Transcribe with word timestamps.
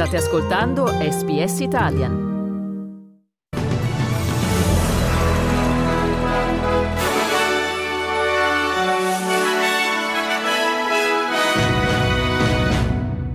State 0.00 0.16
ascoltando 0.16 0.86
SBS 0.86 1.60
Italian. 1.60 2.28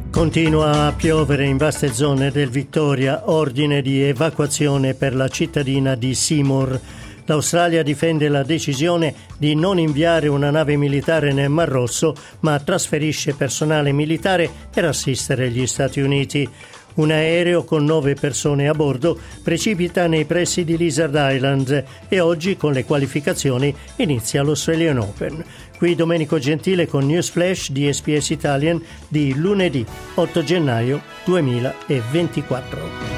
Continua 0.10 0.88
a 0.88 0.92
piovere 0.94 1.46
in 1.46 1.58
vaste 1.58 1.94
zone 1.94 2.32
del 2.32 2.50
Victoria, 2.50 3.30
ordine 3.30 3.84
di 3.84 4.02
evacuazione 4.02 4.96
per 4.96 5.14
la 5.16 5.28
cittadina 5.28 5.94
di 5.94 6.16
Seymour. 6.16 6.80
L'Australia 7.26 7.82
difende 7.82 8.30
la 8.30 8.44
decisione 8.44 9.14
di 9.38 9.56
non 9.56 9.80
inviare 9.80 10.28
una 10.28 10.52
nave 10.52 10.78
militare 10.78 11.34
nel 11.34 11.50
Mar 11.50 11.70
Rosso, 11.70 12.16
ma 12.42 12.60
trasferisce 12.60 13.34
personale 13.34 13.92
militare 13.92 14.50
per 14.72 14.86
assistere 14.86 15.50
gli 15.50 15.66
Stati 15.66 16.02
Uniti. 16.02 16.48
Un 16.96 17.12
aereo 17.12 17.66
con 17.66 17.84
nove 17.84 18.14
persone 18.14 18.70
a 18.70 18.74
bordo 18.74 19.20
precipita 19.44 20.08
nei 20.08 20.24
pressi 20.24 20.64
di 20.64 20.78
Lizard 20.78 21.14
Island 21.14 21.84
e 22.08 22.20
oggi 22.22 22.56
con 22.56 22.72
le 22.72 22.86
qualificazioni 22.86 23.76
inizia 23.98 24.44
l'Australian 24.44 25.00
Open. 25.00 25.44
Qui 25.78 25.94
Domenico 25.96 26.40
Gentile 26.40 26.88
con 26.88 27.06
News 27.06 27.30
Flash 27.30 27.72
di 27.72 27.92
SPS 27.92 28.30
Italian 28.30 28.82
di 29.10 29.34
lunedì 29.36 29.86
8 30.14 30.44
gennaio 30.44 31.02
2024. 31.26 33.15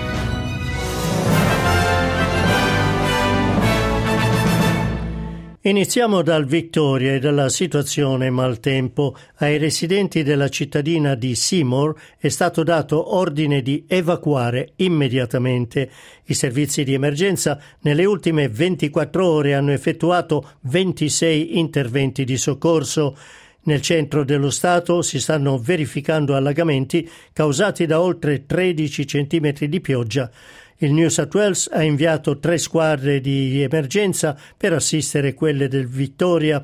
Iniziamo 5.68 6.22
dal 6.22 6.46
Victoria 6.46 7.16
e 7.16 7.20
dalla 7.20 7.50
situazione 7.50 8.30
maltempo. 8.30 9.18
Ai 9.40 9.58
residenti 9.58 10.24
della 10.24 10.48
cittadina 10.48 11.14
di 11.14 11.36
Seymour 11.36 11.94
è 12.18 12.30
stato 12.30 12.64
dato 12.64 13.14
ordine 13.14 13.62
di 13.62 13.84
evacuare 13.86 14.72
immediatamente. 14.78 15.92
I 16.24 16.34
servizi 16.36 16.86
di 16.86 16.94
emergenza 16.94 17.60
nelle 17.82 18.06
ultime 18.06 18.48
24 18.48 19.28
ore 19.28 19.56
hanno 19.56 19.74
effettuato 19.74 20.52
26 20.62 21.58
interventi 21.58 22.24
di 22.24 22.38
soccorso. 22.38 23.18
Nel 23.64 23.82
centro 23.82 24.24
dello 24.24 24.50
Stato 24.50 25.02
si 25.02 25.20
stanno 25.20 25.58
verificando 25.58 26.38
allagamenti 26.38 27.10
causati 27.34 27.86
da 27.86 28.00
oltre 28.00 28.46
13 28.46 29.06
centimetri 29.06 29.68
di 29.68 29.82
pioggia. 29.82 30.32
Il 30.80 30.94
New 30.94 31.08
South 31.08 31.34
Wales 31.34 31.70
ha 31.72 31.82
inviato 31.82 32.38
tre 32.38 32.60
squadre 32.60 33.20
di 33.20 33.64
emergenza 33.64 34.38
per 34.56 34.74
assistere 34.74 35.34
quelle 35.34 35.68
del 35.68 35.88
Vittoria. 35.88 36.64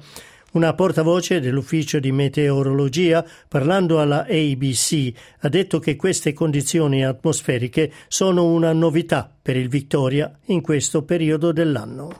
Una 0.52 0.75
portavoce 0.75 1.39
dell'ufficio 1.39 2.00
di 2.00 2.11
meteorologia, 2.11 3.25
parlando 3.47 4.00
alla 4.00 4.28
ABC, 4.30 5.11
ha 5.39 5.50
detto 5.50 5.80
che 5.80 5.95
queste 5.95 6.31
condizioni 6.31 7.03
atmosferiche 7.03 7.91
sono 8.08 8.45
una 8.45 8.72
novità 8.72 9.28
per 9.41 9.58
il 9.58 9.67
Victoria 9.67 10.31
in 10.45 10.61
questo 10.61 11.02
periodo 11.02 11.52
dell'anno. 11.52 12.16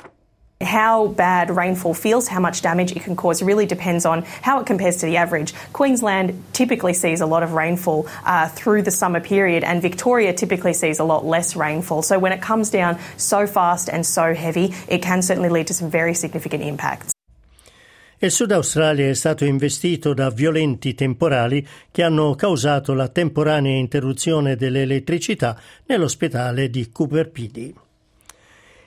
How 0.74 1.06
bad 1.06 1.56
rainfall 1.56 1.94
feels, 1.94 2.28
how 2.28 2.40
much 2.40 2.64
damage 2.64 2.94
it 2.94 3.04
can 3.04 3.16
cause, 3.16 3.44
really 3.44 3.68
depends 3.68 4.08
on 4.08 4.24
how 4.42 4.60
it 4.60 4.66
compares 4.66 4.98
to 5.02 5.06
the 5.06 5.18
average. 5.18 5.54
Queensland 5.72 6.34
typically 6.52 6.96
sees 6.96 7.22
a 7.22 7.28
lot 7.28 7.44
of 7.44 7.54
rainfall 7.54 8.08
uh, 8.26 8.50
through 8.50 8.82
the 8.82 8.90
summer 8.90 9.20
period, 9.20 9.64
and 9.64 9.84
Victoria 9.84 10.34
typically 10.34 10.74
sees 10.74 10.98
a 10.98 11.04
lot 11.04 11.26
less 11.26 11.56
rainfall. 11.56 12.02
So 12.02 12.18
when 12.18 12.32
it 12.32 12.42
comes 12.42 12.72
down 12.72 12.98
so 13.18 13.46
fast 13.46 13.88
and 13.88 14.04
so 14.04 14.34
heavy, 14.34 14.74
it 14.88 15.04
can 15.04 15.22
certainly 15.22 15.50
lead 15.50 15.68
to 15.68 15.76
some 15.76 15.92
very 15.92 16.16
significant 16.16 16.64
impacts. 16.64 17.14
Il 18.18 18.32
Sud 18.32 18.52
Australia 18.52 19.08
è 19.08 19.14
stato 19.14 19.46
investito 19.46 20.16
da 20.16 20.32
violenti 20.32 20.96
temporali 20.96 21.64
che 21.92 22.02
hanno 22.02 22.34
causato 22.34 22.96
la 22.96 23.10
temporanea 23.10 23.78
interruzione 23.78 24.56
dell'elettricità 24.56 25.56
nell'ospedale 25.86 26.72
di 26.72 26.90
Cooper 26.90 27.30
Pedy. 27.30 27.76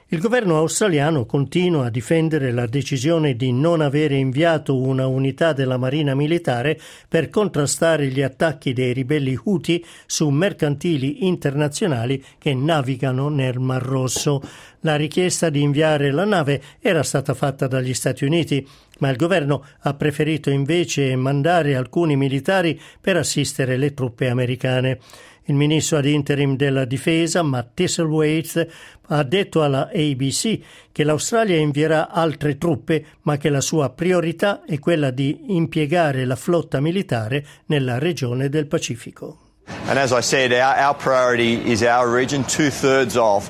Il 0.09 0.21
governo 0.21 0.57
australiano 0.57 1.27
continua 1.27 1.87
a 1.87 1.91
difendere 1.91 2.53
la 2.53 2.67
decisione 2.67 3.35
di 3.35 3.51
non 3.51 3.81
avere 3.81 4.15
inviato 4.15 4.81
una 4.81 5.09
unità 5.09 5.53
della 5.53 5.79
Marina 5.79 6.15
militare 6.15 6.79
per 7.09 7.29
contrastare 7.29 8.07
gli 8.07 8.23
attacchi 8.23 8.73
dei 8.73 8.93
ribelli 8.93 9.37
Houthi 9.37 9.85
su 10.07 10.29
mercantili 10.29 11.27
internazionali 11.27 12.25
che 12.39 12.55
navigano 12.55 13.29
nel 13.29 13.59
Mar 13.59 13.83
Rosso. 13.83 14.41
La 14.83 14.95
richiesta 14.95 15.51
di 15.51 15.61
inviare 15.61 16.13
la 16.13 16.25
nave 16.25 16.63
era 16.79 17.03
stata 17.03 17.35
fatta 17.35 17.67
dagli 17.67 17.93
Stati 17.93 18.25
Uniti, 18.25 18.65
ma 19.01 19.09
il 19.09 19.17
governo 19.17 19.65
ha 19.81 19.95
preferito 19.95 20.51
invece 20.51 21.17
mandare 21.17 21.75
alcuni 21.75 22.15
militari 22.15 22.81
per 23.01 23.17
assistere 23.17 23.77
le 23.77 23.93
truppe 23.93 24.29
americane. 24.29 25.01
Il 25.49 25.55
ministro 25.55 25.99
ad 25.99 26.07
interim 26.07 26.57
della 26.57 26.85
difesa, 26.85 27.43
Matt 27.43 27.75
Tisselwaite, 27.75 28.69
ha 29.09 29.23
detto 29.23 29.63
alla 29.63 29.91
ABC 29.95 30.59
che 30.91 31.05
l'Australia 31.05 31.57
invierà 31.57 32.11
altre 32.11 32.59
truppe, 32.59 33.05
ma 33.23 33.37
che 33.37 33.49
la 33.49 33.61
sua 33.61 33.91
priorità 33.91 34.65
è 34.67 34.81
quella 34.81 35.11
di 35.11 35.55
impiegare 35.55 36.25
la 36.25 36.35
flotta 36.35 36.81
militare 36.81 37.45
nella 37.67 37.99
regione 37.99 38.49
del 38.49 38.67
Pacifico. 38.67 39.39
And 39.87 39.99
as 39.99 40.11
I 40.11 40.21
said, 40.21 40.53
our, 40.53 40.77
our 40.77 40.95
priority 40.95 41.71
is 41.71 41.83
our 41.83 42.09
region. 42.09 42.45
Two 42.45 42.71
thirds 42.71 43.17
of 43.17 43.49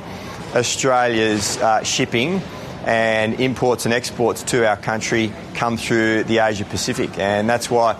Australia's 0.54 1.56
uh, 1.58 1.82
shipping 1.82 2.42
and 2.84 3.40
imports 3.40 3.86
and 3.86 3.94
exports 3.94 4.42
to 4.44 4.66
our 4.66 4.78
country 4.78 5.32
come 5.54 5.78
through 5.78 6.24
the 6.24 6.38
Asia 6.38 6.64
Pacific, 6.64 7.18
and 7.18 7.48
that's 7.48 7.70
why 7.70 7.96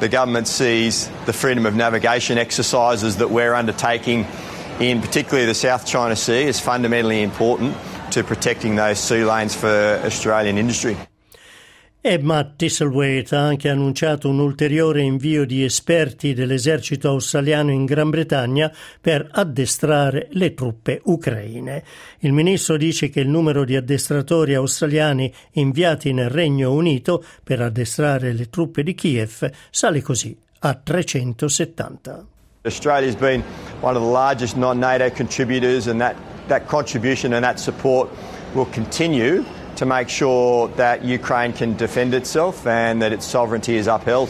the 0.00 0.08
government 0.08 0.48
sees 0.48 1.10
the 1.26 1.32
freedom 1.32 1.66
of 1.66 1.76
navigation 1.76 2.38
exercises 2.38 3.18
that 3.18 3.30
we're 3.30 3.54
undertaking 3.54 4.26
in 4.80 5.02
particularly 5.02 5.44
the 5.44 5.54
South 5.54 5.86
China 5.86 6.16
Sea 6.16 6.48
as 6.48 6.58
fundamentally 6.58 7.22
important 7.22 7.76
to 8.12 8.24
protecting 8.24 8.76
those 8.76 8.98
sea 8.98 9.24
lanes 9.24 9.54
for 9.54 10.00
Australian 10.04 10.56
industry. 10.56 10.96
E 12.02 12.16
Matt 12.16 12.56
Tisselwaite 12.56 13.36
ha 13.36 13.42
anche 13.42 13.68
annunciato 13.68 14.30
un 14.30 14.38
ulteriore 14.38 15.02
invio 15.02 15.44
di 15.44 15.62
esperti 15.62 16.32
dell'esercito 16.32 17.10
australiano 17.10 17.72
in 17.72 17.84
Gran 17.84 18.08
Bretagna 18.08 18.72
per 18.98 19.28
addestrare 19.30 20.28
le 20.30 20.54
truppe 20.54 21.02
ucraine. 21.04 21.84
Il 22.20 22.32
ministro 22.32 22.78
dice 22.78 23.10
che 23.10 23.20
il 23.20 23.28
numero 23.28 23.66
di 23.66 23.76
addestratori 23.76 24.54
australiani 24.54 25.30
inviati 25.52 26.14
nel 26.14 26.30
Regno 26.30 26.72
Unito 26.72 27.22
per 27.44 27.60
addestrare 27.60 28.32
le 28.32 28.48
truppe 28.48 28.82
di 28.82 28.94
Kiev 28.94 29.50
sale 29.68 30.00
così 30.00 30.34
a 30.60 30.72
370. 30.72 32.26
Australia 32.62 33.08
has 33.08 33.16
been 33.16 33.42
one 33.82 33.94
of 33.94 34.02
the 34.02 34.10
largest 34.10 34.56
non-NATO 34.56 35.10
contributors 35.10 35.86
and 35.86 36.00
that, 36.00 36.16
that 36.46 36.66
contribution 36.66 37.34
and 37.34 37.44
that 37.44 37.58
support 37.58 38.08
will 38.54 38.68
continue 38.70 39.44
to 39.80 39.86
make 39.86 40.10
sure 40.10 40.70
that 40.76 41.02
Ukraine 41.02 41.54
can 41.54 41.74
defend 41.74 42.12
itself 42.12 42.66
and 42.66 43.00
that 43.00 43.12
its 43.12 43.26
sovereignty 43.26 43.76
is 43.76 43.86
upheld. 43.86 44.28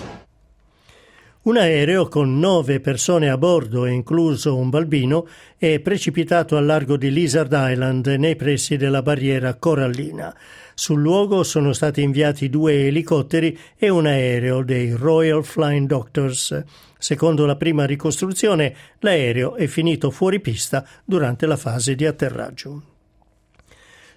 Un 1.43 1.57
aereo 1.57 2.07
con 2.07 2.39
nove 2.39 2.79
persone 2.79 3.29
a 3.29 3.37
bordo, 3.37 3.87
incluso 3.87 4.57
un 4.57 4.71
bambino, 4.71 5.27
è 5.57 5.81
precipitato 5.81 6.57
al 6.57 6.67
largo 6.67 6.97
di 6.97 7.11
Lizard 7.11 7.51
Island 7.53 8.07
nei 8.07 8.37
pressi 8.37 8.77
della 8.77 9.03
barriera 9.03 9.55
corallina. 9.55 10.33
Sul 10.75 11.01
luogo 11.01 11.43
sono 11.43 11.73
stati 11.73 12.03
inviati 12.03 12.49
due 12.49 12.87
elicotteri 12.87 13.59
e 13.77 13.89
un 13.89 14.07
aereo 14.07 14.63
dei 14.63 14.93
Royal 14.93 15.45
Flying 15.45 15.89
Doctors. 15.89 16.63
Secondo 16.97 17.45
la 17.45 17.57
prima 17.57 17.87
ricostruzione, 17.87 18.75
l'aereo 19.01 19.57
è 19.57 19.67
finito 19.67 20.11
fuori 20.11 20.39
pista 20.39 20.87
durante 21.05 21.47
la 21.47 21.57
fase 21.57 21.97
di 21.97 22.07
atterraggio. 22.07 22.83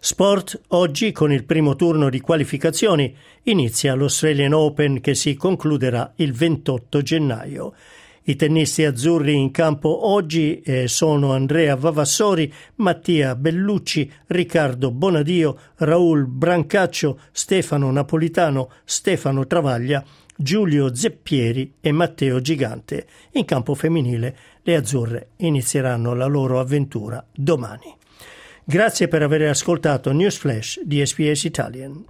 Sport 0.06 0.64
oggi 0.68 1.14
con 1.14 1.32
il 1.32 1.46
primo 1.46 1.78
turno 1.78 2.10
di 2.10 2.20
qualificazioni 2.20 3.16
inizia 3.44 3.96
l'Australian 3.96 4.52
Open 4.52 5.00
che 5.00 5.16
si 5.16 5.34
concluderà 5.36 6.12
il 6.18 6.34
28 6.34 7.02
gennaio. 7.02 7.74
I 8.24 8.36
tennisti 8.36 8.84
azzurri 8.84 9.34
in 9.34 9.52
campo 9.52 10.10
oggi 10.10 10.60
eh, 10.60 10.90
sono 10.90 11.32
Andrea 11.32 11.78
Vavassori, 11.78 12.54
Mattia 12.76 13.38
Bellucci, 13.38 14.12
Riccardo 14.28 14.92
Bonadio, 14.92 15.58
Raul 15.76 16.28
Brancaccio, 16.28 17.22
Stefano 17.32 17.90
Napolitano, 17.90 18.72
Stefano 18.84 19.48
Travaglia, 19.48 20.04
Giulio 20.36 20.94
Zeppieri 20.94 21.76
e 21.80 21.94
Matteo 21.94 22.42
Gigante. 22.42 23.08
In 23.32 23.46
campo 23.46 23.74
femminile 23.74 24.38
le 24.64 24.76
azzurre 24.76 25.30
inizieranno 25.38 26.14
la 26.14 26.26
loro 26.26 26.60
avventura 26.60 27.26
domani. 27.34 28.02
Grazie 28.66 29.10
per 29.10 29.22
aver 29.22 29.50
ascoltato 29.50 30.14
News 30.14 30.38
Flash 30.38 30.80
di 30.84 31.06
SPS 31.06 31.44
Italian. 31.44 32.06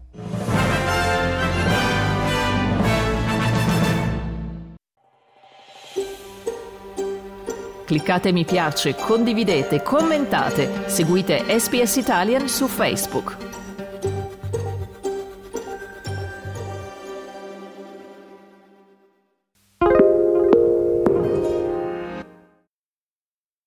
Cliccate 7.86 8.32
mi 8.32 8.46
piace, 8.46 8.94
condividete, 8.96 9.82
commentate, 9.82 10.84
seguite 10.86 11.44
SPS 11.60 11.96
Italian 11.96 12.48
su 12.48 12.68
Facebook. 12.68 13.53